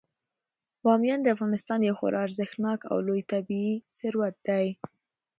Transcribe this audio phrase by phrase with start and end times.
[0.83, 4.65] بامیان د افغانستان یو خورا ارزښتناک او لوی طبعي ثروت دی.